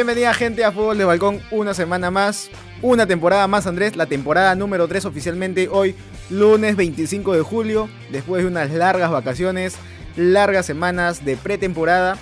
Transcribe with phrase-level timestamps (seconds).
[0.00, 2.48] Bienvenida gente a Fútbol de Balcón, una semana más,
[2.80, 5.94] una temporada más Andrés, la temporada número 3 oficialmente hoy,
[6.30, 9.76] lunes 25 de julio, después de unas largas vacaciones,
[10.16, 12.16] largas semanas de pretemporada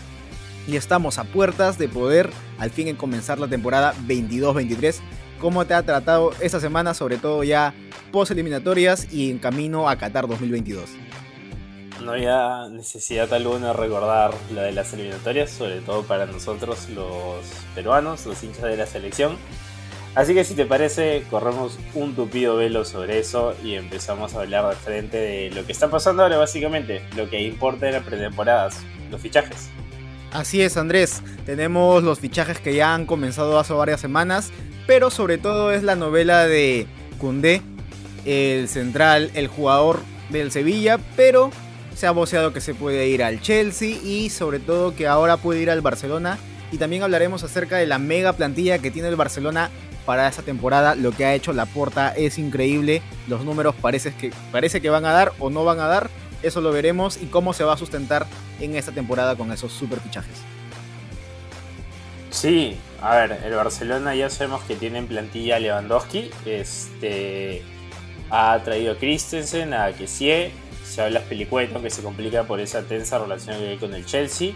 [0.66, 4.96] y estamos a puertas de poder al fin en comenzar la temporada 22-23.
[5.38, 7.74] ¿Cómo te ha tratado esta semana, sobre todo ya
[8.10, 10.90] post eliminatorias y en camino a Qatar 2022?
[12.02, 17.44] No había necesidad alguna de recordar la de las eliminatorias, sobre todo para nosotros los
[17.74, 19.36] peruanos, los hinchas de la selección.
[20.14, 24.68] Así que si te parece, corremos un tupido velo sobre eso y empezamos a hablar
[24.68, 28.78] de frente de lo que está pasando ahora básicamente, lo que importa en las pretemporadas,
[29.10, 29.68] los fichajes.
[30.32, 31.22] Así es, Andrés.
[31.46, 34.50] Tenemos los fichajes que ya han comenzado hace varias semanas,
[34.86, 36.86] pero sobre todo es la novela de
[37.18, 37.62] Cundé,
[38.24, 41.50] el central, el jugador del Sevilla, pero
[41.98, 45.62] se ha voceado que se puede ir al Chelsea y sobre todo que ahora puede
[45.62, 46.38] ir al Barcelona.
[46.70, 49.68] Y también hablaremos acerca de la mega plantilla que tiene el Barcelona
[50.06, 50.94] para esta temporada.
[50.94, 53.02] Lo que ha hecho la Porta es increíble.
[53.26, 56.08] Los números parece que, parece que van a dar o no van a dar.
[56.44, 58.28] Eso lo veremos y cómo se va a sustentar
[58.60, 60.36] en esta temporada con esos super fichajes.
[62.30, 66.30] Sí, a ver, el Barcelona ya sabemos que tiene en plantilla Lewandowski.
[66.46, 67.64] Este
[68.30, 70.52] ha traído a Christensen, a Kessie,
[70.98, 74.50] se habla pelicueto que se complica por esa tensa relación que hay con el Chelsea.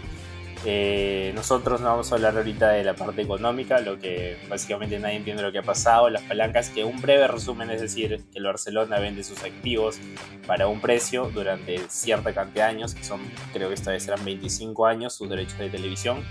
[0.65, 5.15] Eh, nosotros no vamos a hablar ahorita de la parte económica, lo que básicamente nadie
[5.15, 8.43] entiende lo que ha pasado, las palancas, que un breve resumen es decir que el
[8.43, 9.99] Barcelona vende sus activos
[10.45, 13.21] para un precio durante cierta cantidad de años, que son
[13.53, 16.25] creo que esta vez serán 25 años, sus derechos de televisión,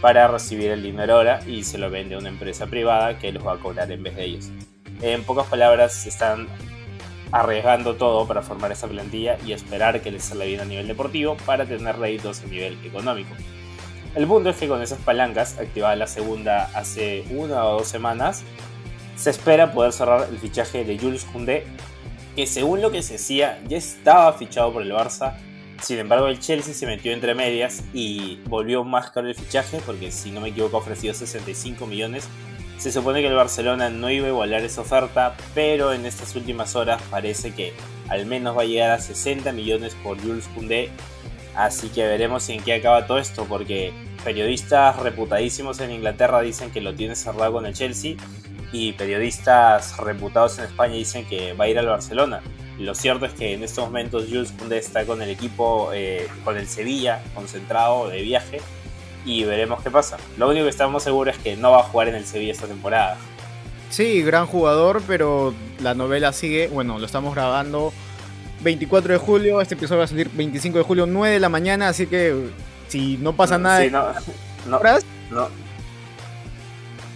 [0.00, 3.44] para recibir el dinero ahora y se lo vende a una empresa privada que los
[3.44, 4.48] va a cobrar en vez de ellos.
[5.02, 6.46] En pocas palabras, están
[7.32, 11.36] arriesgando todo para formar esa plantilla y esperar que les salga bien a nivel deportivo
[11.44, 13.34] para tener réditos a nivel económico.
[14.14, 18.44] El punto es que con esas palancas, activada la segunda hace una o dos semanas,
[19.16, 21.66] se espera poder cerrar el fichaje de Jules Koundé,
[22.34, 25.36] que según lo que se decía ya estaba fichado por el Barça.
[25.82, 30.10] Sin embargo, el Chelsea se metió entre medias y volvió más caro el fichaje porque,
[30.10, 32.28] si no me equivoco, ofreció 65 millones
[32.78, 36.76] se supone que el Barcelona no iba a igualar esa oferta, pero en estas últimas
[36.76, 37.72] horas parece que
[38.08, 40.90] al menos va a llegar a 60 millones por Jules Koundé.
[41.54, 43.92] Así que veremos en qué acaba todo esto, porque
[44.24, 48.16] periodistas reputadísimos en Inglaterra dicen que lo tiene cerrado con el Chelsea
[48.72, 52.42] y periodistas reputados en España dicen que va a ir al Barcelona.
[52.78, 56.58] Lo cierto es que en estos momentos Jules Koundé está con el equipo, eh, con
[56.58, 58.60] el Sevilla, concentrado de viaje
[59.26, 60.16] y veremos qué pasa.
[60.38, 62.66] Lo único que estamos seguros es que no va a jugar en el Sevilla esta
[62.66, 63.18] temporada.
[63.90, 66.68] Sí, gran jugador, pero la novela sigue.
[66.68, 67.92] Bueno, lo estamos grabando
[68.60, 69.60] 24 de julio.
[69.60, 71.88] Este episodio va a salir 25 de julio, 9 de la mañana.
[71.88, 72.50] Así que
[72.88, 73.82] si no pasa nada.
[73.82, 74.12] Sí, no,
[74.68, 74.80] no,
[75.30, 75.48] no,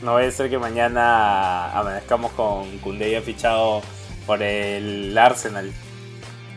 [0.02, 3.82] no a ser que mañana amanezcamos con Kunde fichado
[4.26, 5.72] por el Arsenal.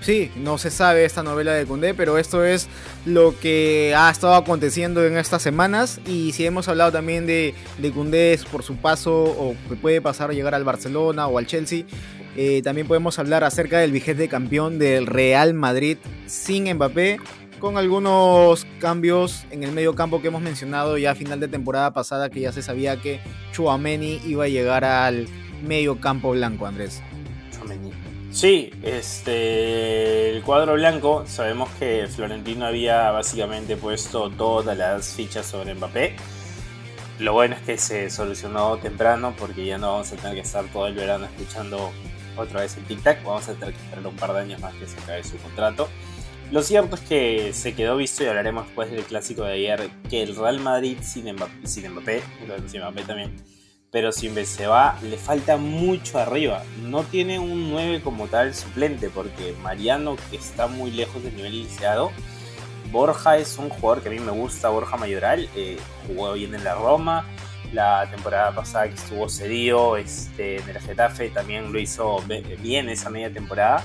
[0.04, 2.68] Sí, no se sabe esta novela de Cundé, pero esto es
[3.06, 6.02] lo que ha estado aconteciendo en estas semanas.
[6.06, 10.34] Y si hemos hablado también de, de por su paso o que puede pasar a
[10.34, 11.86] llegar al Barcelona o al Chelsea,
[12.36, 17.20] eh, también podemos hablar acerca del vigente campeón del Real Madrid sin Mbappé,
[17.60, 21.94] con algunos cambios en el medio campo que hemos mencionado ya a final de temporada
[21.94, 23.22] pasada, que ya se sabía que
[23.54, 25.30] Chouameni iba a llegar al
[25.66, 27.02] medio campo blanco, Andrés.
[28.34, 35.76] Sí, este, el cuadro blanco, sabemos que Florentino había básicamente puesto todas las fichas sobre
[35.76, 36.16] Mbappé.
[37.20, 40.66] Lo bueno es que se solucionó temprano porque ya no vamos a tener que estar
[40.74, 41.92] todo el verano escuchando
[42.36, 43.24] otra vez el tic-tac.
[43.24, 45.88] Vamos a tener que esperar un par de años más que se acabe su contrato.
[46.52, 50.24] Lo cierto es que se quedó visto y hablaremos después del clásico de ayer que
[50.24, 52.24] el Real Madrid sin Mbappé, sin Mbappé,
[52.66, 53.36] sin Mbappé también,
[53.94, 56.64] pero si se va, le falta mucho arriba.
[56.82, 61.54] No tiene un 9 como tal suplente, porque Mariano, que está muy lejos del nivel
[61.54, 62.12] iniciado,
[62.92, 65.78] Borja es un jugador que a mí me gusta, Borja Mayoral, eh,
[66.08, 67.28] jugó bien en la Roma,
[67.72, 72.18] la temporada pasada que estuvo cedido este, en el Getafe también lo hizo
[72.64, 73.84] bien esa media temporada.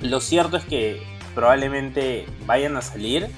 [0.00, 1.02] Lo cierto es que
[1.34, 3.28] probablemente vayan a salir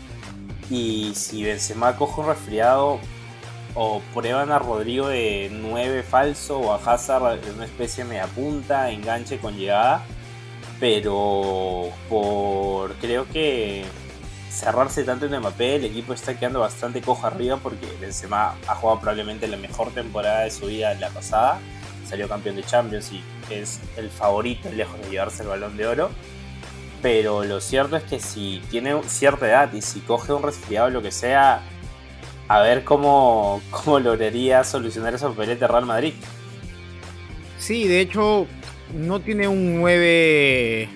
[0.70, 3.00] y si Benzema coge un resfriado
[3.80, 8.26] o prueban a Rodrigo de 9 falso o a Hazard de una especie de media
[8.26, 10.04] punta, enganche con llegada.
[10.80, 13.84] Pero por creo que
[14.50, 18.98] cerrarse tanto en Mbappé, el equipo está quedando bastante cojo arriba porque Benzema ha jugado
[18.98, 21.60] probablemente la mejor temporada de su vida la pasada.
[22.04, 26.10] Salió campeón de Champions y es el favorito lejos de llevarse el balón de oro.
[27.00, 30.90] Pero lo cierto es que si tiene cierta edad y si coge un resfriado o
[30.90, 31.62] lo que sea,
[32.48, 33.60] a ver cómo,
[34.02, 36.14] lograría solucionar esa papeleta Real Madrid.
[37.58, 38.46] Sí, de hecho,
[38.94, 40.88] no tiene un 9,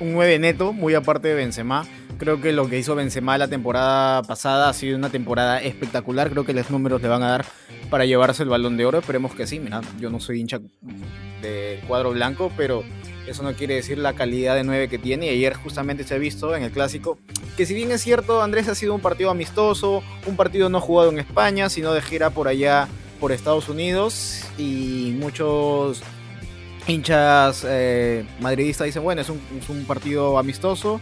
[0.00, 1.86] un 9 neto, muy aparte de Benzema.
[2.18, 6.30] Creo que lo que hizo Benzema la temporada pasada ha sido una temporada espectacular.
[6.30, 7.44] Creo que los números le van a dar
[7.90, 8.98] para llevarse el balón de oro.
[8.98, 9.60] Esperemos que sí.
[9.60, 10.58] Mira, yo no soy hincha
[11.42, 12.82] de cuadro blanco, pero
[13.28, 15.26] eso no quiere decir la calidad de 9 que tiene.
[15.26, 17.18] Y ayer justamente se ha visto en el clásico
[17.58, 21.10] que si bien es cierto, Andrés ha sido un partido amistoso, un partido no jugado
[21.10, 22.86] en España, sino de gira por allá,
[23.18, 24.44] por Estados Unidos.
[24.56, 26.00] Y muchos
[26.86, 31.00] hinchas eh, madridistas dicen, bueno, es un, es un partido amistoso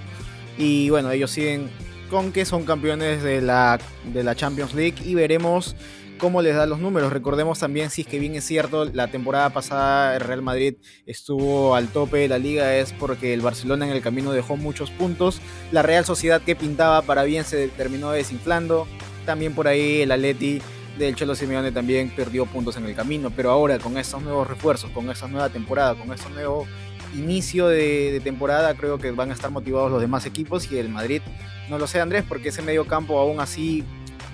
[0.57, 1.69] y bueno, ellos siguen
[2.09, 3.79] con que son campeones de la,
[4.15, 5.77] de la Champions League y veremos
[6.19, 7.13] cómo les da los números.
[7.13, 10.77] Recordemos también, si es que bien es cierto, la temporada pasada el Real Madrid
[11.07, 14.91] estuvo al tope de la liga, es porque el Barcelona en el camino dejó muchos
[14.91, 15.41] puntos.
[15.73, 18.87] La Real Sociedad que pintaba para bien se terminó desinflando.
[19.25, 20.61] También por ahí el Atleti
[20.99, 23.31] del Cholo Simeone también perdió puntos en el camino.
[23.35, 26.67] Pero ahora con estos nuevos refuerzos, con esta nueva temporada, con estos nuevos
[27.15, 31.23] inicio de, temporada creo que van a estar motivados los demás equipos y el Madrid
[31.69, 33.85] no lo sé Andrés porque ese medio campo aún así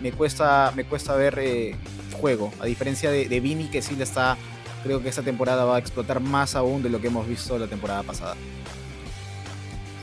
[0.03, 1.77] me cuesta me cuesta ver eh,
[2.21, 4.37] juego a diferencia de, Vini que sí le está
[4.83, 7.67] creo que esta temporada va a explotar más aún de lo que hemos visto la
[7.67, 8.37] temporada pasada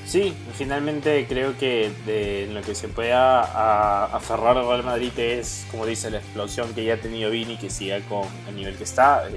[0.06, 5.86] Sí, finalmente creo que de lo que se pueda aferrar al Real Madrid es, como
[5.86, 9.30] dice, la explosión que ya ha tenido Vini, que siga con el nivel que está.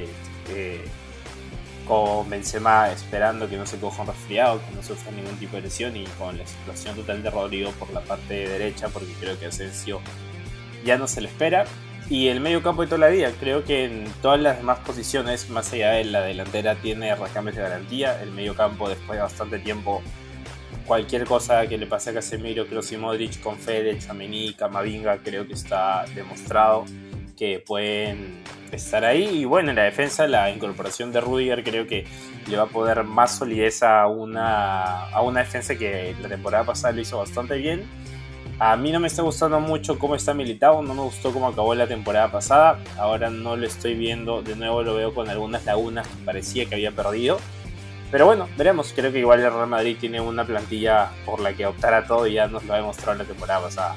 [0.48, 0.80] Eh,
[1.86, 5.62] con Benzema esperando que no se coja un resfriado, que no sufra ningún tipo de
[5.62, 9.46] lesión y con la situación total de Rodrigo por la parte derecha, porque creo que
[9.46, 10.00] Asensio
[10.84, 11.64] ya no se le espera.
[12.10, 15.48] Y el medio campo de toda la vida, creo que en todas las demás posiciones,
[15.48, 18.20] más allá de la delantera, tiene recambios de garantía.
[18.22, 20.02] El medio campo, después de bastante tiempo,
[20.86, 25.46] cualquier cosa que le pase a Casemiro, Kroos y Modric, con Fede, Chamení, Camavinga, creo
[25.46, 26.84] que está demostrado
[27.36, 28.42] que pueden
[28.72, 29.40] estar ahí.
[29.40, 32.04] Y bueno, en la defensa, la incorporación de Rudiger creo que
[32.48, 36.92] le va a poder más solidez a una, a una defensa que la temporada pasada
[36.92, 37.84] lo hizo bastante bien.
[38.58, 41.74] A mí no me está gustando mucho cómo está militado, no me gustó cómo acabó
[41.74, 42.78] la temporada pasada.
[42.96, 46.76] Ahora no lo estoy viendo, de nuevo lo veo con algunas lagunas que parecía que
[46.76, 47.38] había perdido.
[48.12, 48.92] Pero bueno, veremos.
[48.94, 52.26] Creo que igual el Real Madrid tiene una plantilla por la que optar a todo
[52.26, 53.96] y ya nos lo ha demostrado la temporada pasada.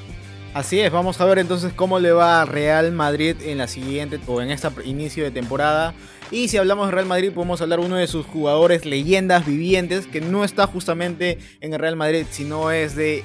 [0.54, 4.18] Así es, vamos a ver entonces cómo le va a Real Madrid en la siguiente
[4.26, 5.92] o en este inicio de temporada.
[6.30, 10.22] Y si hablamos de Real Madrid, podemos hablar uno de sus jugadores leyendas vivientes que
[10.22, 13.22] no está justamente en el Real Madrid, sino es de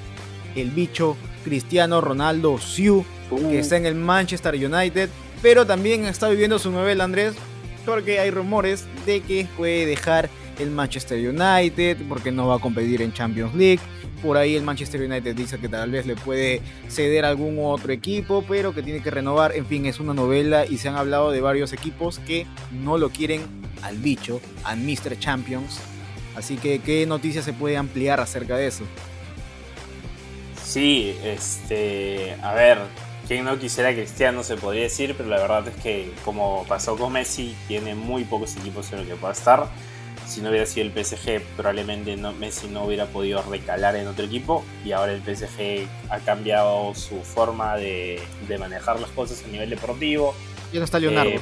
[0.56, 3.52] el bicho Cristiano Ronaldo Siu, que uh.
[3.52, 5.10] está en el Manchester United,
[5.42, 7.34] pero también está viviendo su novela Andrés,
[7.86, 13.02] porque hay rumores de que puede dejar el Manchester United, porque no va a competir
[13.02, 13.80] en Champions League
[14.22, 17.92] por ahí el Manchester United dice que tal vez le puede ceder a algún otro
[17.92, 19.56] equipo, pero que tiene que renovar.
[19.56, 23.10] En fin, es una novela y se han hablado de varios equipos que no lo
[23.10, 23.42] quieren
[23.82, 25.18] al bicho, al Mr.
[25.18, 25.80] Champions.
[26.36, 28.84] Así que, ¿qué noticias se puede ampliar acerca de eso?
[30.72, 32.38] Sí, este.
[32.42, 32.80] A ver,
[33.28, 37.14] quien no quisiera Cristiano se podría decir, pero la verdad es que, como pasó con
[37.14, 39.70] Messi, tiene muy pocos equipos en los que pueda estar
[40.32, 44.64] si no hubiera sido el PSG, probablemente Messi no hubiera podido recalar en otro equipo.
[44.86, 48.22] Y ahora el PSG ha cambiado su forma de,
[48.58, 50.34] manejar las cosas a nivel deportivo.
[50.72, 51.32] Ya no está Leonardo.
[51.32, 51.42] Eh,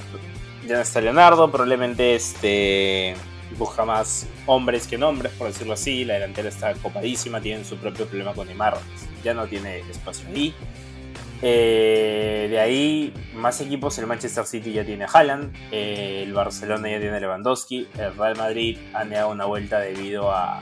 [0.67, 3.15] ya no está Leonardo, probablemente este,
[3.57, 6.03] busca más hombres que nombres, por decirlo así.
[6.03, 8.79] La delantera está copadísima, tienen su propio problema con Neymar.
[9.23, 10.53] Ya no tiene espacio ahí.
[11.41, 13.97] Eh, de ahí, más equipos.
[13.97, 15.55] El Manchester City ya tiene Haaland.
[15.71, 17.87] Eh, el Barcelona ya tiene Lewandowski.
[17.97, 20.61] El Real Madrid ha negado una vuelta debido a.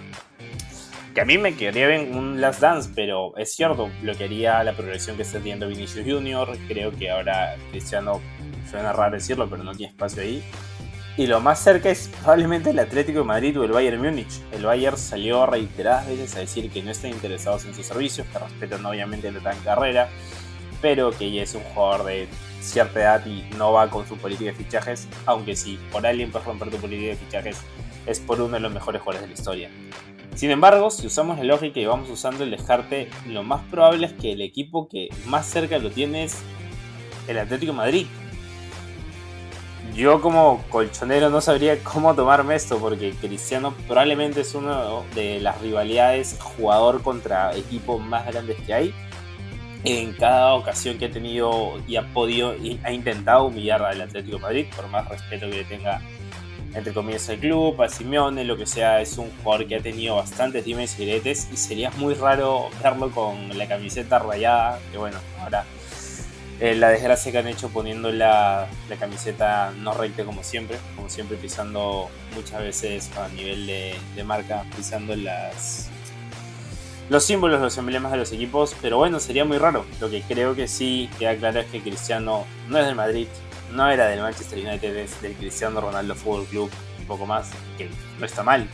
[1.14, 4.74] Que a mí me quedaría bien un Last Dance, pero es cierto, lo quería la
[4.74, 6.56] progresión que está teniendo Vinicius Junior.
[6.68, 8.22] Creo que ahora Cristiano,
[8.70, 10.44] suena raro decirlo, pero no tiene espacio ahí.
[11.18, 14.40] Y lo más cerca es probablemente el Atlético de Madrid o el Bayern Múnich.
[14.52, 18.38] El Bayern salió reiteradas veces a decir que no están interesados en sus servicios, que
[18.38, 20.10] respetan obviamente la tan carrera
[20.82, 22.28] pero que ya es un jugador de
[22.62, 26.46] cierta edad y no va con su política de fichajes, aunque si por alguien puedes
[26.46, 27.58] romper tu política de fichajes,
[28.06, 29.70] es por uno de los mejores jugadores de la historia.
[30.36, 34.14] Sin embargo, si usamos la lógica y vamos usando el dejarte, lo más probable es
[34.14, 36.38] que el equipo que más cerca lo tiene es
[37.28, 38.06] el Atlético Madrid.
[39.94, 44.84] Yo como colchonero no sabría cómo tomarme esto porque Cristiano probablemente es una
[45.16, 48.94] de las rivalidades jugador contra equipo más grandes que hay.
[49.84, 54.40] En cada ocasión que ha tenido y ha podido y ha intentado humillar al Atlético
[54.40, 56.02] Madrid, por más respeto que le tenga
[56.74, 60.16] entre comillas al club, a Simeone, lo que sea, es un jugador que ha tenido
[60.16, 65.18] bastantes dimes y diretes y sería muy raro verlo con la camiseta rayada, que bueno,
[65.42, 65.66] ahora
[66.60, 68.68] eh, la desgracia que han hecho poniendo la,
[69.00, 74.66] camiseta no recta como siempre, como siempre pisando muchas veces a nivel de, de marca,
[74.76, 75.90] pisando las,
[77.10, 79.86] los símbolos, los emblemas de los equipos, pero bueno, sería muy raro.
[80.02, 83.28] Lo que creo que sí queda claro es que Cristiano no es del Madrid,
[83.72, 87.88] no era del Manchester United, es del Cristiano Ronaldo Fútbol Club, un poco más, que
[88.20, 88.68] no está mal.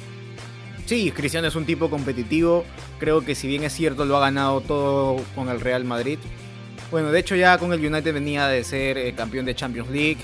[0.85, 2.65] Sí, Cristiano es un tipo competitivo,
[2.99, 6.19] creo que si bien es cierto lo ha ganado todo con el Real Madrid.
[6.93, 10.19] Bueno, de hecho ya con el United venía de ser eh, campeón de Champions League,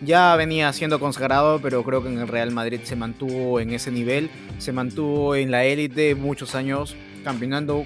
[0.00, 3.90] ya venía siendo consagrado, pero creo que en el Real Madrid se mantuvo en ese
[3.90, 7.84] nivel, se mantuvo en la élite muchos años, campeonando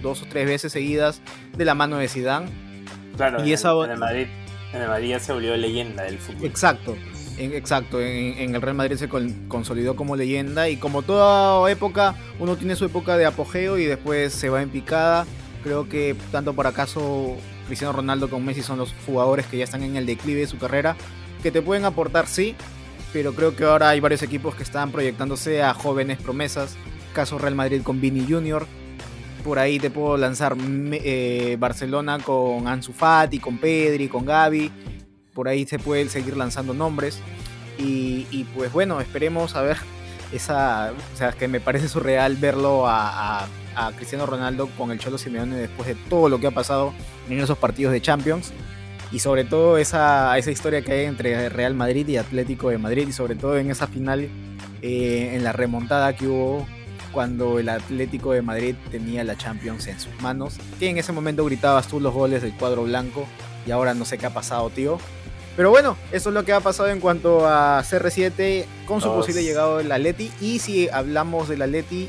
[0.00, 1.22] dos o tres veces seguidas
[1.56, 2.46] de la mano de Zidane.
[3.16, 3.72] Claro, y en, esa...
[3.72, 4.26] en, el Madrid,
[4.72, 6.46] en el Madrid ya se volvió leyenda del fútbol.
[6.46, 6.96] Exacto,
[7.36, 8.00] exacto.
[8.00, 9.08] En, el Real Madrid se
[9.48, 14.32] consolidó como leyenda y como toda época, uno tiene su época de apogeo y después
[14.32, 15.26] se va en picada.
[15.62, 19.82] Creo que tanto por acaso Cristiano Ronaldo como Messi son los jugadores que ya están
[19.82, 20.96] en el declive de su carrera,
[21.42, 22.54] que te pueden aportar sí,
[23.12, 26.76] pero creo que ahora hay varios equipos que están proyectándose a jóvenes promesas
[27.12, 28.66] caso Real Madrid con Vini Junior.
[29.44, 34.70] Por ahí te puedo lanzar eh, Barcelona con Ansu Fati, con Pedri, con Gaby.
[35.34, 37.20] Por ahí se pueden seguir lanzando nombres.
[37.78, 39.76] Y, pues bueno, esperemos a ver
[40.32, 40.92] esa.
[41.14, 43.46] O sea, que me parece surreal verlo a,
[43.96, 46.92] Cristiano Ronaldo con el Cholo Simeone después de todo lo que ha pasado
[47.30, 48.52] en esos partidos de Champions.
[49.10, 53.08] Y sobre todo esa, esa historia que hay entre Real Madrid y Atlético de Madrid.
[53.08, 54.28] Y sobre todo en esa final,
[54.82, 56.66] eh, en la remontada que hubo
[57.12, 60.56] cuando el Atlético de Madrid tenía la Champions en sus manos.
[60.78, 63.26] Que en ese momento gritabas tú los goles del cuadro blanco
[63.66, 64.98] y ahora no sé qué ha pasado, tío.
[65.56, 69.44] Pero bueno, eso es lo que ha pasado en cuanto a CR7 con su posible
[69.44, 70.32] llegado del Atleti.
[70.40, 72.08] Y si hablamos del Atleti,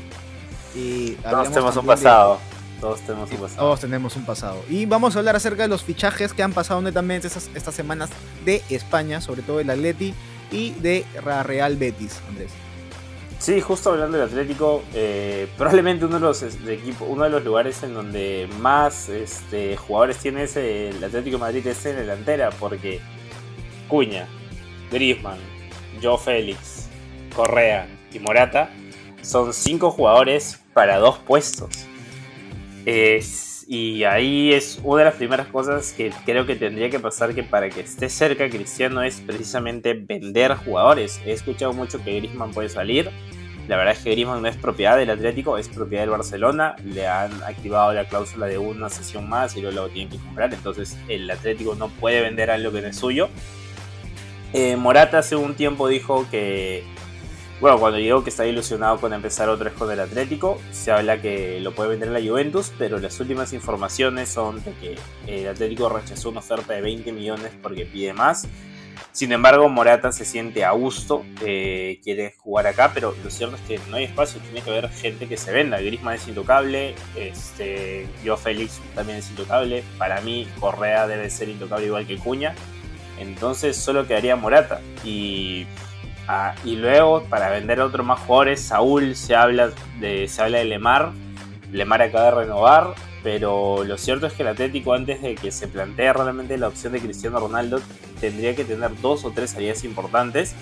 [0.74, 2.38] eh, todos tenemos un pasado.
[2.80, 3.60] Todos tenemos un pasado.
[3.60, 4.62] Todos tenemos un pasado.
[4.68, 8.10] Y vamos a hablar acerca de los fichajes que han pasado netamente estas, estas semanas
[8.44, 10.14] de España, sobre todo del Atleti
[10.50, 11.04] y de
[11.44, 12.50] Real Betis, Andrés.
[13.38, 17.82] Sí, justo hablando del Atlético, eh, probablemente uno de los equipos, uno de los lugares
[17.82, 23.02] en donde más este, jugadores tiene el Atlético de Madrid es en delantera, porque
[23.88, 24.26] Cuña,
[24.90, 25.38] Griezmann,
[26.02, 26.88] Joe Félix,
[27.34, 28.70] Correa y Morata
[29.22, 31.86] son cinco jugadores para dos puestos.
[33.66, 37.42] y ahí es una de las primeras cosas que creo que tendría que pasar que
[37.42, 41.20] para que esté cerca Cristiano es precisamente vender jugadores.
[41.24, 43.10] He escuchado mucho que Griezmann puede salir,
[43.68, 46.76] la verdad es que Griezmann no es propiedad del Atlético, es propiedad del Barcelona.
[46.84, 50.52] Le han activado la cláusula de una sesión más y luego lo tienen que comprar.
[50.52, 53.30] Entonces el Atlético no puede vender algo que no es suyo.
[54.56, 56.84] Eh, Morata hace un tiempo dijo que,
[57.60, 61.20] bueno, cuando llegó que está ilusionado con empezar otra vez con el Atlético, se habla
[61.20, 64.96] que lo puede vender la Juventus, pero las últimas informaciones son de que
[65.26, 68.46] el Atlético rechazó una oferta de 20 millones porque pide más.
[69.10, 73.62] Sin embargo, Morata se siente a gusto, eh, quiere jugar acá, pero lo cierto es
[73.62, 75.80] que no hay espacio, tiene que haber gente que se venda.
[75.80, 81.86] Griezmann es intocable, este, yo Félix también es intocable, para mí Correa debe ser intocable
[81.86, 82.54] igual que Cuña,
[83.18, 84.80] entonces solo quedaría Morata.
[85.04, 85.66] Y,
[86.28, 90.58] ah, y luego, para vender a otros más jugadores, Saúl se habla de, se habla
[90.58, 91.12] de Lemar,
[91.72, 95.66] Lemar acaba de renovar, pero lo cierto es que el Atlético antes de que se
[95.66, 97.80] plantee realmente la opción de Cristiano Ronaldo
[98.20, 100.54] tendría que tener dos o tres salidas importantes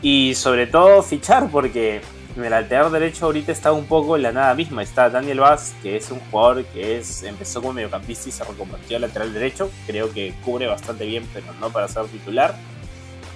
[0.00, 2.00] y sobre todo fichar porque
[2.36, 4.82] en el lateral derecho ahorita está un poco en la nada misma.
[4.82, 8.96] Está Daniel Vaz, que es un jugador que es, empezó como mediocampista y se reconvirtió
[8.96, 9.70] al lateral derecho.
[9.86, 12.54] Creo que cubre bastante bien, pero no para ser titular.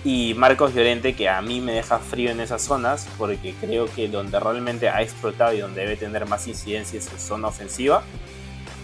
[0.04, 4.06] Y Marcos Llorente, que a mí me deja frío en esas zonas, porque creo que
[4.08, 8.02] donde realmente ha explotado y donde debe tener más incidencias es en zona ofensiva.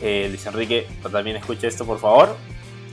[0.00, 2.36] Eh, Luis Enrique, también escuche esto por favor.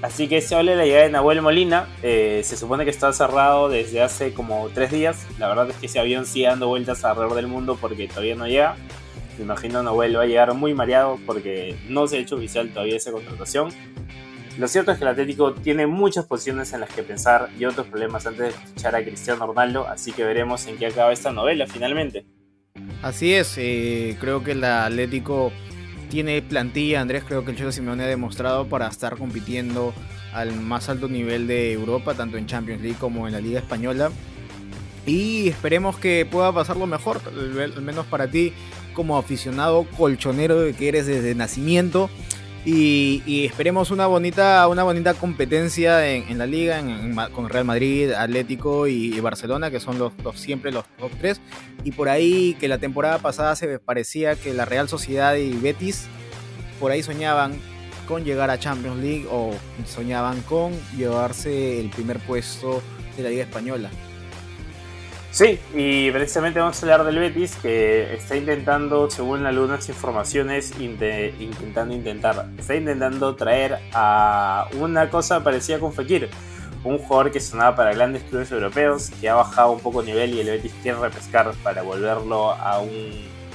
[0.01, 1.87] Así que se habla de la llegada de Nahuel Molina.
[2.03, 5.25] Eh, se supone que está cerrado desde hace como tres días.
[5.39, 8.47] La verdad es que ese avión sigue dando vueltas alrededor del mundo porque todavía no
[8.47, 8.75] llega.
[9.37, 12.97] Me imagino Nahuel va a llegar muy mareado porque no se ha hecho oficial todavía
[12.97, 13.69] esa contratación.
[14.57, 17.85] Lo cierto es que el Atlético tiene muchas posiciones en las que pensar y otros
[17.87, 21.67] problemas antes de fichar a Cristiano Ronaldo, así que veremos en qué acaba esta novela
[21.67, 22.25] finalmente.
[23.03, 25.51] Así es, eh, creo que el Atlético
[26.09, 29.93] tiene plantilla, Andrés, creo que el Cholo Simeone ha demostrado para estar compitiendo
[30.33, 34.11] al más alto nivel de Europa, tanto en Champions League como en la Liga Española.
[35.05, 38.53] Y esperemos que pueda pasar lo mejor, al menos para ti
[38.93, 42.09] como aficionado colchonero que eres desde nacimiento.
[42.65, 46.83] Y, esperemos una bonita, una bonita competencia en, la liga
[47.31, 51.39] con Real Madrid, Atlético y, Barcelona, que son los, siempre los top tres.
[51.83, 56.07] Y por ahí que la temporada pasada se parecía que la Real Sociedad y Betis
[56.79, 57.59] por ahí soñaban
[58.07, 59.53] con llegar a Champions League o
[59.85, 62.81] soñaban con llevarse el primer puesto
[63.15, 63.89] de la Liga Española.
[65.37, 71.93] Sí, y precisamente vamos a hablar del Betis que está intentando, según algunas informaciones, intentando
[71.93, 76.27] intentar, está intentando traer a una cosa parecida con Fekir,
[76.83, 80.39] un jugador que sonaba para grandes clubes europeos, que ha bajado un poco nivel y
[80.39, 83.11] el Betis quiere repescar para volverlo a un,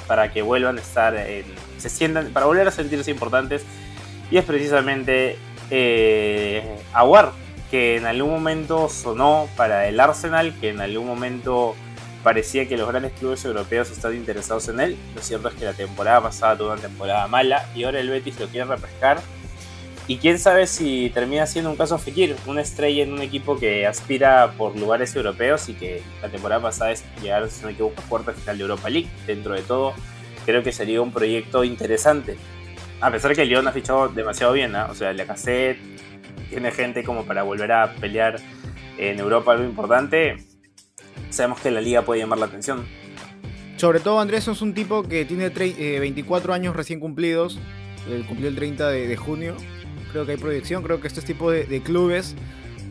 [0.06, 1.46] para que vuelvan a estar en,
[1.78, 3.64] se sientan, para volver a sentirse importantes,
[4.30, 5.36] y es precisamente
[5.68, 6.62] eh,
[7.72, 11.74] que en algún momento sonó para el Arsenal, que en algún momento
[12.22, 14.96] parecía que los grandes clubes europeos estaban interesados en él.
[15.16, 18.38] Lo cierto es que la temporada pasada tuvo una temporada mala y ahora el Betis
[18.38, 19.22] lo quiere repescar.
[20.06, 23.86] Y quién sabe si termina siendo un caso Fekir, una estrella en un equipo que
[23.86, 28.02] aspira por lugares europeos y que la temporada pasada es llegar, si no me equivoco,
[28.02, 29.08] a cuarta final de Europa League.
[29.26, 29.94] Dentro de todo,
[30.44, 32.36] creo que sería un proyecto interesante.
[33.00, 34.88] A pesar que el Lyon ha fichado demasiado bien, ¿no?
[34.90, 35.78] o sea, la cassette,
[36.52, 38.36] tiene gente como para volver a pelear
[38.98, 40.36] en Europa algo importante,
[41.30, 42.84] sabemos que la liga puede llamar la atención.
[43.76, 47.58] Sobre todo Andrés es un tipo que tiene 24 eh, años recién cumplidos,
[48.28, 49.56] cumplió el 30 de, junio,
[50.12, 52.36] creo que hay proyección, creo que este tipo de, clubes,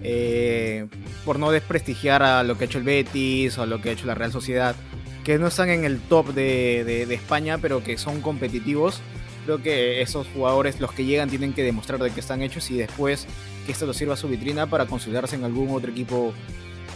[0.01, 0.87] eh,
[1.23, 3.91] por no desprestigiar a lo que ha hecho el Betis o a lo que ha
[3.91, 4.75] hecho la Real Sociedad,
[5.23, 9.01] que no están en el top de España, pero que son competitivos,
[9.45, 12.77] Creo que esos jugadores, los que llegan, tienen que demostrar de qué están hechos y
[12.77, 13.27] después
[13.65, 16.33] que esto los sirva a su vitrina para consolidarse en algún otro equipo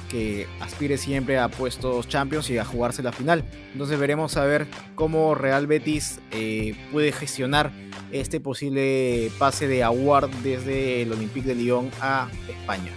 [0.09, 3.43] que aspire siempre a puestos champions y a jugarse la final.
[3.73, 7.71] Entonces veremos a ver cómo Real Betis eh, puede gestionar
[8.11, 12.91] este posible pase de Award desde el Olympique de Lyon a España.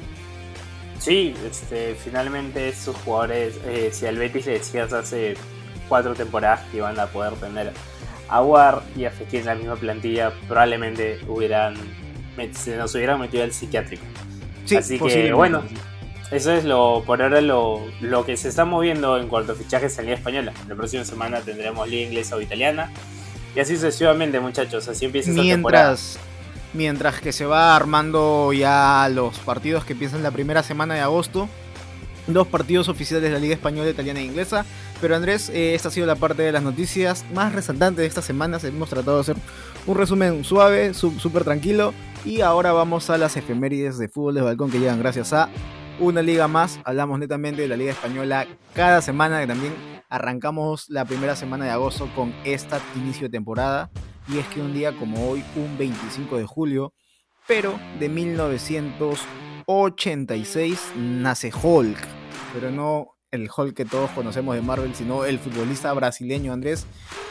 [1.00, 5.34] Sí, este, finalmente esos jugadores, eh, si al Betis le decías hace
[5.88, 7.72] cuatro temporadas que iban a poder tener
[8.28, 11.74] a War y a Fekir en la misma plantilla, probablemente hubieran
[12.52, 14.04] se nos hubieran metido al psiquiátrico.
[14.76, 15.62] Así que bueno,
[16.30, 19.98] eso es lo por ahora lo, lo, que se está moviendo en cuanto a fichajes
[19.98, 20.52] en Liga Española.
[20.68, 22.92] La próxima semana tendremos Liga Inglesa o Italiana.
[23.56, 24.86] Y así sucesivamente, muchachos.
[24.88, 26.18] Así empieza esta mientras,
[26.74, 31.48] Mientras que se va armando ya los partidos que empiezan la primera semana de agosto.
[32.28, 34.66] Dos partidos oficiales de la Liga Española, Italiana e Inglesa.
[35.00, 38.22] Pero Andrés, eh, esta ha sido la parte de las noticias más resaltantes de esta
[38.22, 38.58] semana.
[38.62, 39.36] Hemos tratado de hacer
[39.86, 41.94] un resumen suave, súper tranquilo.
[42.24, 45.48] Y ahora vamos a las efemérides de fútbol de balcón que llegan gracias a
[45.98, 46.80] una liga más.
[46.84, 49.72] Hablamos netamente de la Liga Española cada semana, que también
[50.08, 53.90] arrancamos la primera semana de agosto con esta inicio de temporada.
[54.28, 56.92] Y es que un día como hoy, un 25 de julio,
[57.46, 62.17] pero de 1986, nace Hulk.
[62.52, 66.86] Pero no el Hulk que todos conocemos de Marvel, sino el futbolista brasileño Andrés,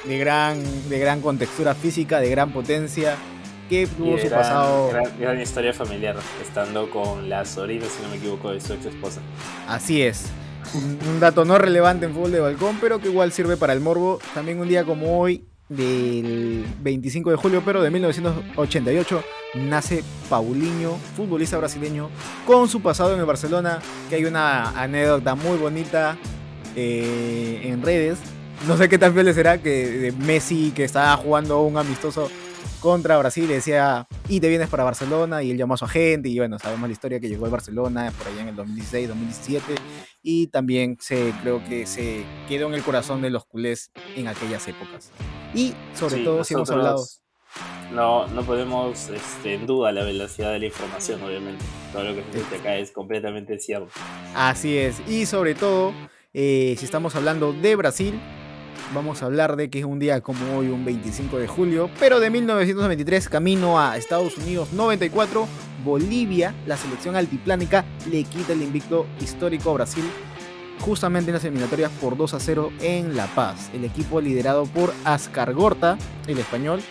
[0.05, 3.15] de gran, de gran contextura física, de gran potencia,
[3.67, 4.91] que tuvo su pasado.
[5.19, 9.21] Gran, historia familiar, estando con la sobrina, si no me equivoco, de su ex esposa.
[9.67, 10.27] Así es.
[10.73, 14.19] Un dato no relevante en fútbol de balcón, pero que igual sirve para el morbo.
[14.33, 19.23] También un día como hoy, del 25 de julio, pero de 1988,
[19.55, 22.09] nace Paulinho, futbolista brasileño,
[22.45, 26.17] con su pasado en el Barcelona, que hay una anécdota muy bonita
[26.75, 28.19] eh, en redes.
[28.67, 32.29] No sé qué tan fiel será que Messi, que estaba jugando un amistoso
[32.79, 36.37] contra Brasil, decía, y te vienes para Barcelona, y él llamó a su agente, y
[36.37, 39.75] bueno, sabemos la historia que llegó al Barcelona por allá en el 2016, 2017,
[40.21, 44.67] y también se, creo que se quedó en el corazón de los culés en aquellas
[44.67, 45.11] épocas.
[45.53, 47.05] Y sobre todo, si hemos hablado...
[47.91, 51.63] No, no podemos este, en duda la velocidad de la información, obviamente.
[51.93, 53.89] Todo lo que se dice acá es completamente cierto.
[54.35, 55.01] Así es.
[55.07, 55.93] Y sobre todo,
[56.33, 58.19] eh, si estamos hablando de Brasil,
[58.93, 62.19] vamos a hablar de que es un día como hoy, un 25 de julio, pero
[62.19, 65.47] de 1923, camino a Estados Unidos 94,
[65.83, 70.03] Bolivia, la selección altiplánica, le quita el invicto histórico a Brasil
[70.79, 73.69] justamente en las eliminatorias por 2 a 0 en La Paz.
[73.73, 75.97] El equipo liderado por Ascar Gorta,
[76.27, 76.81] el español,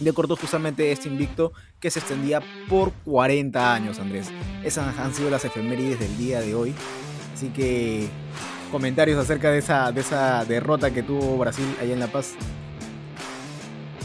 [0.00, 4.30] le cortó justamente este invicto que se extendía por 40 años, Andrés.
[4.62, 6.74] Esas han sido las efemérides del día de hoy.
[7.34, 8.08] Así que
[8.68, 12.34] comentarios acerca de esa, de esa derrota que tuvo Brasil allá en La Paz.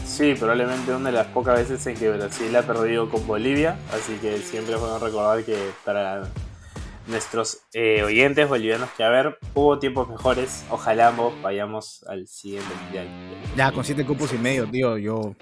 [0.06, 4.14] Sí, probablemente una de las pocas veces en que Brasil ha perdido con Bolivia, así
[4.22, 6.30] que siempre es bueno recordar que para
[7.08, 12.70] nuestros eh, oyentes bolivianos que a ver, hubo tiempos mejores, ojalá ambos vayamos al siguiente
[12.84, 13.08] mundial.
[13.58, 15.36] Ya, con siete cupos y medio, tío, yo...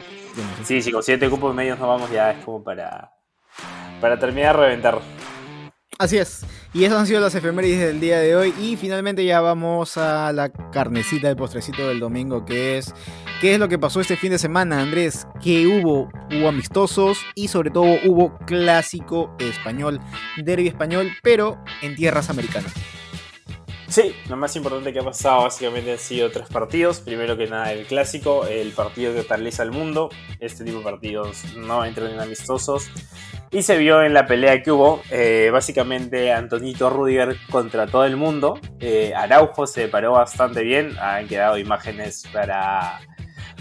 [0.63, 3.12] Sí, sí, con siete cupos y medio no vamos ya, es como para,
[3.99, 4.99] para terminar de reventar.
[6.01, 6.43] Así es.
[6.73, 8.55] Y esas han sido las efemérides del día de hoy.
[8.59, 12.91] Y finalmente ya vamos a la carnecita del postrecito del domingo, que es
[13.39, 15.27] qué es lo que pasó este fin de semana, Andrés.
[15.43, 16.09] ¿Qué hubo?
[16.31, 19.99] Hubo amistosos y sobre todo hubo clásico español,
[20.37, 22.73] derby español, pero en tierras americanas.
[23.91, 27.01] Sí, lo más importante que ha pasado básicamente han sido tres partidos.
[27.01, 30.10] Primero que nada el clásico, el partido que paraliza el mundo.
[30.39, 32.89] Este tipo de partidos no entran en amistosos.
[33.51, 38.15] Y se vio en la pelea que hubo, eh, básicamente Antonito Rudiger contra todo el
[38.15, 38.62] mundo.
[38.80, 43.01] Eh, Araujo se paró bastante bien, han quedado imágenes para,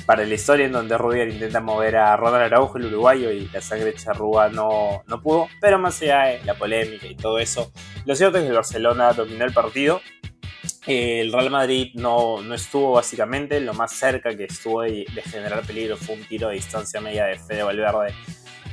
[0.06, 3.60] para la historia en donde Rudiger intenta mover a Ronald Araujo, el uruguayo, y la
[3.60, 5.48] sangre charrúa no, no pudo.
[5.60, 7.72] Pero más allá de la polémica y todo eso,
[8.06, 10.00] lo cierto es que el Barcelona dominó el partido.
[10.90, 15.62] El Real Madrid no, no, estuvo básicamente, lo más cerca que estuvo de, de generar
[15.62, 18.12] peligro fue un tiro de distancia media de Fede Valverde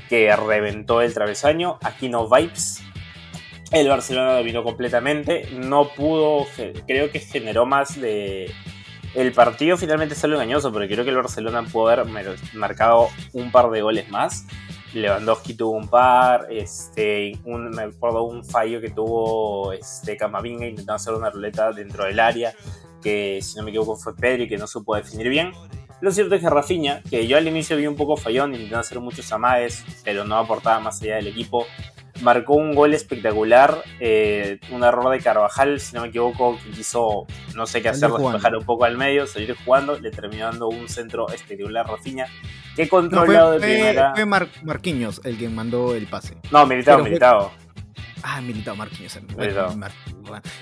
[0.10, 1.78] que reventó el travesaño.
[1.84, 2.82] Aquí no vibes.
[3.72, 5.50] El Barcelona dominó completamente.
[5.52, 6.46] No pudo,
[6.88, 8.52] creo que generó más de.
[9.14, 12.06] El partido finalmente salió engañoso, porque creo que el Barcelona pudo haber
[12.54, 14.46] marcado un par de goles más.
[14.94, 21.14] Lewandowski tuvo un par, este, me acuerdo un fallo que tuvo este, Camavinga intentando hacer
[21.14, 22.54] una ruleta dentro del área,
[23.02, 25.52] que si no me equivoco fue Pedro y que no supo definir bien.
[26.00, 29.00] Lo cierto es que Rafinha, que yo al inicio vi un poco fallón, intentando hacer
[29.00, 31.66] muchos amagues, pero no aportaba más allá del equipo,
[32.22, 37.26] marcó un gol espectacular, eh, un error de Carvajal, si no me equivoco, que quiso,
[37.56, 40.88] no sé qué hacer, despejar un poco al medio, salir jugando, le terminó dando un
[40.90, 42.28] centro espectacular a Rafinha,
[42.76, 44.14] que controlado no, fue, de primera...
[44.16, 46.38] Fue Mar Marquinhos el que mandó el pase.
[46.52, 47.52] No, Militao, Militao.
[48.24, 49.20] Ah, Militao, Marquinhos.
[49.38, 49.76] Militao.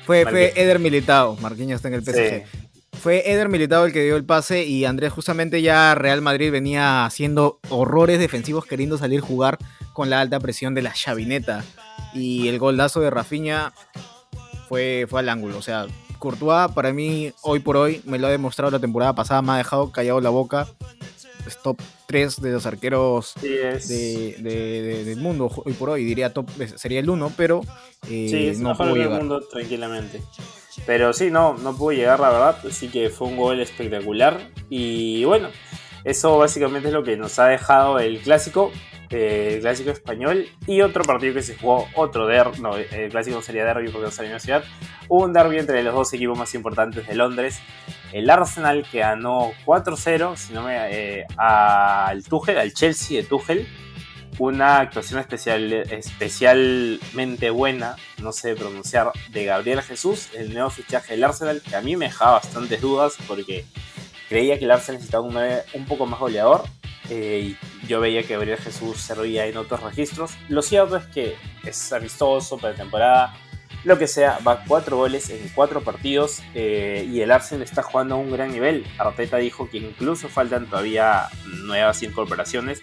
[0.06, 2.46] Fue, fue Eder Militao, Marquinhos está en el PSG.
[2.46, 2.66] Sí.
[3.02, 7.06] Fue Eder Militao el que dio el pase y Andrés justamente ya Real Madrid venía
[7.06, 9.60] haciendo horrores defensivos queriendo salir jugar
[9.94, 11.64] con la alta presión de la chavineta.
[12.14, 13.74] Y el goldazo de Rafinha
[14.68, 15.58] fue, fue al ángulo.
[15.58, 15.86] O sea,
[16.20, 19.58] Courtois para mí hoy por hoy me lo ha demostrado la temporada pasada, me ha
[19.58, 20.68] dejado callado la boca.
[21.46, 21.58] Es
[22.06, 26.04] 3 de los arqueros de, de, de, del mundo hoy por hoy.
[26.06, 27.62] Diría top, sería el 1, pero
[28.10, 29.20] eh, sí, es no mejor pudo del llegar.
[29.20, 30.22] mundo tranquilamente.
[30.86, 32.58] Pero sí, no, no pudo llegar, la verdad.
[32.68, 34.52] Así que fue un gol espectacular.
[34.70, 35.50] Y bueno,
[36.04, 38.72] eso básicamente es lo que nos ha dejado el clásico.
[39.18, 40.46] Eh, clásico español.
[40.68, 42.60] Y otro partido que se jugó, otro derby.
[42.60, 44.64] No, el clásico sería derby porque no en la ciudad.
[45.08, 47.62] Un derby entre los dos equipos más importantes de Londres.
[48.12, 53.68] El Arsenal que ganó 4-0 si no me, eh, al Tuchel, al Chelsea de Tuchel
[54.38, 61.24] una actuación especial, especialmente buena, no sé pronunciar, de Gabriel Jesús, el nuevo fichaje del
[61.24, 63.64] Arsenal, que a mí me dejaba bastantes dudas porque
[64.28, 66.64] creía que el Arsenal necesitaba un 9 un poco más goleador.
[67.10, 70.32] Eh, y yo veía que Gabriel Jesús servía en otros registros.
[70.50, 73.36] Lo cierto es que es amistoso, pretemporada,
[73.86, 78.16] lo que sea, va cuatro goles en cuatro partidos eh, y el Arsenal está jugando
[78.16, 78.84] a un gran nivel.
[78.98, 81.28] Arteta dijo que incluso faltan todavía
[81.64, 82.82] nuevas incorporaciones.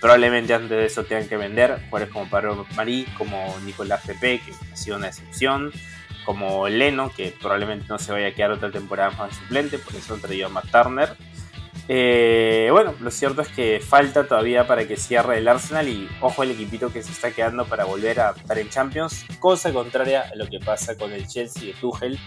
[0.00, 4.52] Probablemente antes de eso tengan que vender jugadores como Pablo Marí, como Nicolás Pepe, que
[4.72, 5.70] ha sido una excepción,
[6.24, 10.14] como Leno, que probablemente no se vaya a quedar otra temporada más suplente, por eso
[10.14, 11.16] han traído a Matt Turner.
[11.88, 16.42] Eh, bueno, lo cierto es que falta todavía para que cierre el Arsenal y ojo
[16.42, 20.36] el equipito que se está quedando para volver a estar en Champions, cosa contraria a
[20.36, 22.18] lo que pasa con el Chelsea de Tuchel,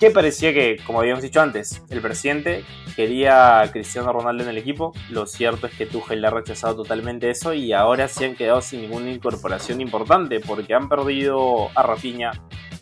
[0.00, 2.64] que parecía que, como habíamos dicho antes, el presidente
[2.96, 4.92] quería a Cristiano Ronaldo en el equipo.
[5.10, 8.60] Lo cierto es que Tuchel le ha rechazado totalmente eso y ahora se han quedado
[8.60, 12.32] sin ninguna incorporación importante porque han perdido a Rafinha.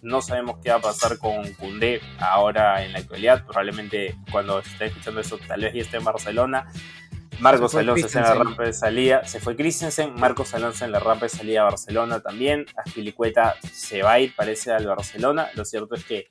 [0.04, 3.44] No sabemos qué va a pasar con Koundé ahora en la actualidad.
[3.44, 6.68] Probablemente cuando esté escuchando eso, tal vez ya esté en Barcelona.
[7.40, 11.26] Marcos Alonso en la rampa de salida, se fue Christensen, Marcos Alonso en la rampa
[11.26, 15.94] de salida a Barcelona también, Aspilicueta se va a ir, parece, al Barcelona, lo cierto
[15.94, 16.28] es que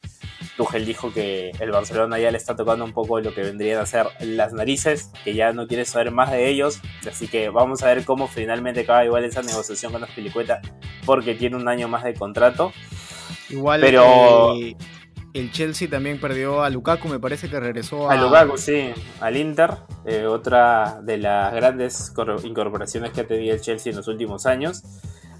[0.55, 3.85] Tuchel dijo que el Barcelona ya le está tocando un poco lo que vendrían a
[3.85, 7.87] ser las narices, que ya no quiere saber más de ellos, así que vamos a
[7.87, 10.61] ver cómo finalmente acaba igual esa negociación con Aspilicueta,
[11.05, 12.71] porque tiene un año más de contrato.
[13.53, 14.75] Igual Pero- eh,
[15.33, 19.71] el Chelsea también perdió a Lukaku, me parece que regresó A Lukaku, sí, al Inter,
[20.05, 24.45] eh, otra de las grandes cor- incorporaciones que ha tenido el Chelsea en los últimos
[24.45, 24.83] años.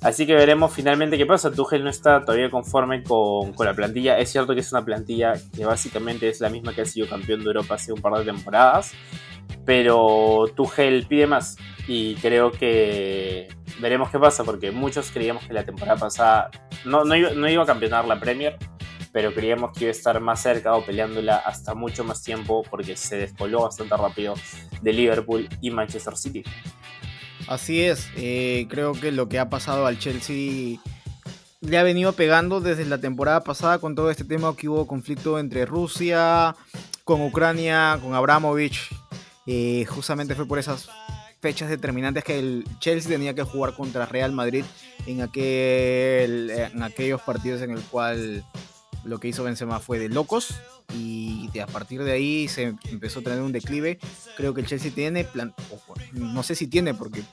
[0.01, 1.49] Así que veremos finalmente qué pasa.
[1.51, 4.17] Tuchel no está todavía conforme con, con la plantilla.
[4.19, 7.39] Es cierto que es una plantilla que básicamente es la misma que ha sido campeón
[7.41, 8.91] de Europa hace un par de temporadas.
[9.65, 11.57] Pero Tuchel pide más.
[11.87, 13.47] Y creo que
[13.79, 14.43] veremos qué pasa.
[14.43, 16.51] Porque muchos creíamos que la temporada pasada
[16.85, 18.57] no, no, iba, a campeonar la Premier
[19.11, 22.97] pero creíamos que iba a estar más cerca o peleándola hasta mucho más tiempo porque
[22.97, 24.33] se despoló bastante rápido
[24.81, 26.43] de Liverpool y Manchester City.
[27.47, 30.79] Así es, eh, creo que lo que ha pasado al Chelsea
[31.63, 35.39] le ha venido pegando desde la temporada pasada con todo este tema que hubo conflicto
[35.39, 36.55] entre Rusia,
[37.03, 38.89] con Ucrania, con Abramovich.
[39.45, 40.89] Eh, justamente fue por esas
[41.41, 44.63] fechas determinantes que el Chelsea tenía que jugar contra Real Madrid
[45.05, 48.45] en, aquel, en aquellos partidos en el cual
[49.03, 50.55] lo que hizo Benzema fue de locos
[50.97, 53.99] y a partir de ahí se empezó a tener un declive.
[54.37, 55.53] Creo que el Chelsea tiene, plan
[56.13, 57.23] no sé si tiene porque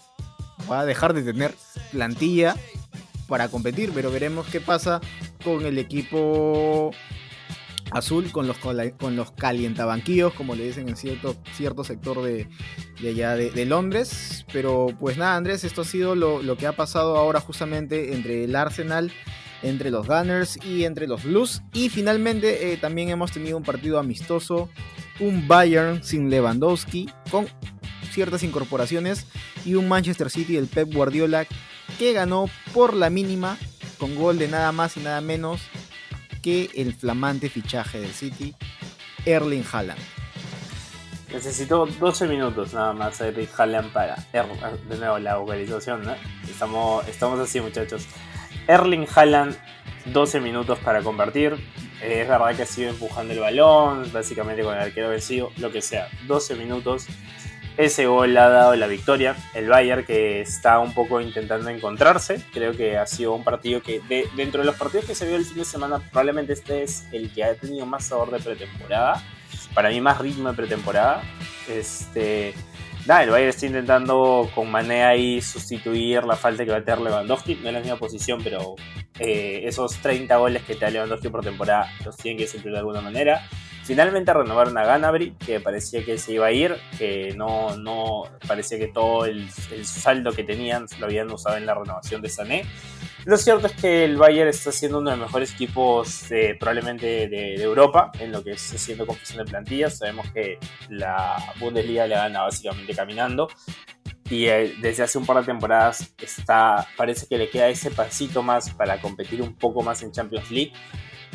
[0.70, 1.54] va a dejar de tener
[1.92, 2.56] plantilla
[3.28, 5.00] para competir, pero veremos qué pasa
[5.44, 6.90] con el equipo
[7.92, 12.48] azul, con los, con los calientabanquillos, como le dicen en cierto, cierto sector de,
[13.00, 14.44] allá de, Londres.
[14.52, 18.56] Pero pues nada, Andrés, esto ha sido lo, que ha pasado ahora justamente entre el
[18.56, 19.12] Arsenal
[19.62, 21.62] entre los Gunners y entre los Blues.
[21.72, 24.70] Y finalmente eh, también hemos tenido un partido amistoso,
[25.18, 27.46] un Bayern sin Lewandowski, con
[28.10, 29.26] ciertas incorporaciones,
[29.64, 31.46] y un Manchester City del Pep Guardiola
[31.98, 33.58] que ganó por la mínima
[33.98, 35.60] con gol de nada más y nada menos
[36.42, 38.54] que el flamante fichaje del City,
[39.24, 40.00] Erling Haaland.
[41.32, 46.14] Necesito 12 minutos nada más Erling Haaland para de nuevo la vocalización, ¿no?
[46.48, 48.06] Estamos, estamos así muchachos.
[48.66, 49.56] Erling Haaland,
[50.06, 51.56] 12 minutos para convertir.
[52.02, 55.82] es verdad que ha sido empujando el balón, básicamente con el arquero vencido, lo que
[55.82, 56.08] sea.
[56.26, 57.06] 12 minutos
[57.76, 59.36] ese gol ha dado la victoria.
[59.54, 62.44] El Bayern que está un poco intentando encontrarse.
[62.52, 64.00] Creo que ha sido un partido que
[64.36, 67.32] dentro de los partidos que se vio el fin de semana probablemente este es el
[67.32, 69.22] que ha tenido más sabor de pretemporada.
[69.74, 71.22] Para mí más ritmo de pretemporada.
[71.68, 72.54] Este,
[73.06, 77.00] da, el Bayern está intentando con Mané ahí sustituir la falta que va a tener
[77.00, 77.56] Lewandowski.
[77.56, 78.74] No en la misma posición, pero
[79.18, 82.78] eh, esos 30 goles que te da Lewandowski por temporada los tienen que suplir de
[82.80, 83.42] alguna manera.
[83.90, 88.78] Finalmente renovaron a Ganabri, que parecía que se iba a ir, que no, no parecía
[88.78, 92.64] que todo el, saldo que tenían lo habían usado en la renovación de Sané.
[93.24, 96.26] Lo cierto es que el Bayern está siendo uno de los mejores equipos
[96.60, 99.98] probablemente de, Europa en lo que es haciendo confesión de plantillas.
[99.98, 103.48] Sabemos que la Bundesliga le gana básicamente caminando
[104.30, 108.42] y eh, desde hace un par de temporadas está, parece que le queda ese pasito
[108.42, 110.72] más para competir un poco más en Champions League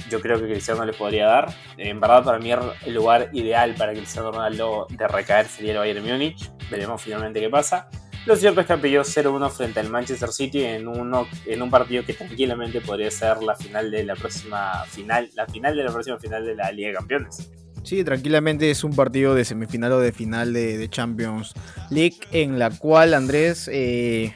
[0.10, 1.54] yo creo que Cristiano le podría dar.
[1.78, 6.06] En verdad, para mí el lugar ideal para Cristiano Ronaldo de recaer sería el Bayern
[6.06, 6.52] Múnich.
[6.70, 7.90] Veremos finalmente qué pasa.
[8.26, 12.04] Lo cierto es que pilló 0-1 frente al Manchester City en, uno, en un partido
[12.04, 16.18] que tranquilamente podría ser la final de la próxima final, la final de la próxima
[16.18, 17.52] final de la Liga de Campeones.
[17.86, 21.54] Sí, tranquilamente es un partido de semifinal o de final de, Champions
[21.92, 24.36] League en la cual Andrés eh,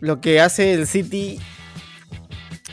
[0.00, 1.38] lo que hace el City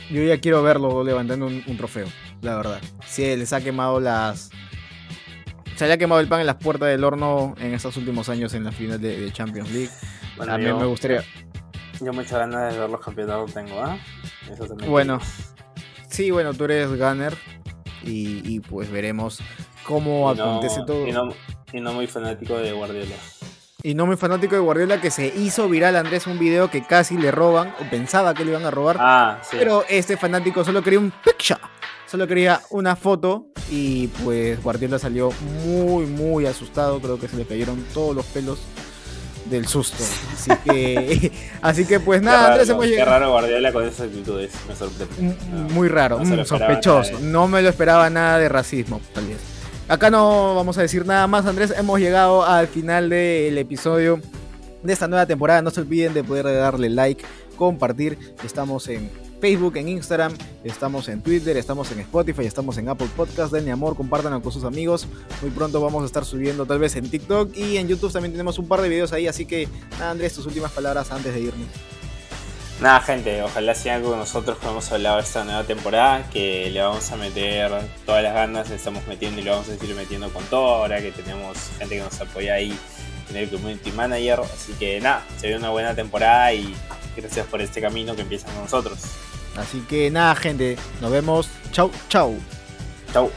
[0.10, 2.08] yo ya quiero verlo levantando un, trofeo,
[2.42, 2.82] la verdad.
[3.06, 4.50] Si les ha quemado las.
[5.76, 8.54] Se le ha quemado el pan en las puertas del horno en estos últimos años
[8.54, 9.90] en la final de, Champions League.
[10.40, 11.24] a mí me gustaría.
[12.02, 13.98] Yo muchas ganas de ver los campeonatos tengo, ¿ah?
[14.88, 15.20] Bueno,
[16.10, 17.38] sí, bueno, tú eres gunner
[18.04, 19.40] y, pues veremos
[19.86, 21.08] cómo acontece todo.
[21.08, 21.30] Y no,
[21.74, 23.16] y no muy fanático de Guardiola
[23.84, 27.18] y no muy fanático de Guardiola, que se hizo viral Andrés un video que casi
[27.18, 28.98] le roban, o pensaba que le iban a robar.
[29.00, 29.58] Ah, sí.
[29.60, 31.60] Pero este fanático solo quería un picture,
[32.06, 35.32] solo quería una foto y pues Guardiola salió
[35.66, 38.60] muy, muy asustado, creo que se le cayeron todos los pelos
[39.46, 40.04] del susto.
[40.34, 43.06] Así que, así que pues nada, Andrés hemos llegado.
[43.06, 45.36] Qué raro Guardiola con esas actitudes, me sorprende.
[45.74, 47.20] muy raro, sospechoso.
[47.22, 49.38] No me lo esperaba nada de racismo, tal vez.
[49.88, 51.74] Acá no vamos a decir nada más, Andrés.
[51.78, 54.22] Hemos llegado al final del episodio
[54.84, 55.62] de esta nueva temporada.
[55.62, 57.24] No se olviden de poder darle like,
[57.58, 58.18] compartir.
[58.44, 59.10] Estamos en
[59.42, 63.52] Facebook, en Instagram, estamos en Twitter, estamos en Spotify, estamos en Apple Podcast.
[63.52, 65.08] Denle amor, compártanlo con sus amigos.
[65.42, 68.60] Muy pronto vamos a estar subiendo tal vez en TikTok y en YouTube también tenemos
[68.60, 69.28] un par de videos ahí.
[69.28, 71.68] Así que nada, Andrés, tus últimas palabras antes de irnos.
[72.80, 77.12] Nada, gente, ojalá sigan con nosotros que hemos hablado esta nueva temporada, que le vamos
[77.12, 77.72] a meter
[78.06, 81.02] todas las ganas, le estamos metiendo y lo vamos a seguir metiendo con todo, ahora
[81.02, 82.78] que tenemos gente que nos apoya ahí
[83.30, 84.40] en el Community Manager.
[84.42, 86.76] Así que nada, se ve una buena temporada y
[87.16, 89.00] gracias por este camino que empieza con nosotros.
[89.56, 91.50] Así que nada, gente, nos vemos.
[91.72, 92.38] Chau, chau.
[93.14, 93.32] Chau.